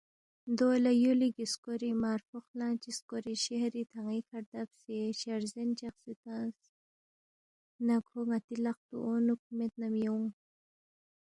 دو 0.57 0.69
لہ 0.83 0.91
یُولی 1.01 1.29
گِسکوری 1.37 1.91
مارفو 2.03 2.37
خلنگ 2.47 2.75
چی 2.83 2.91
سکورے 2.97 3.33
شہری 3.45 3.83
تھن٘ی 3.91 4.19
کھہ 4.27 4.37
ردبسے 4.43 4.97
شہ 5.19 5.33
ررزین 5.39 5.69
چقسے 5.79 6.13
تنگس 6.23 6.61
نہ 7.87 7.95
کھو 8.07 8.19
ن٘تی 8.29 8.55
لقکھہ 8.65 8.95
اونگنُوک، 9.03 9.41
مید 9.57 9.73
نہ 9.79 9.87
می 9.93 10.03
اونگ 10.09 10.27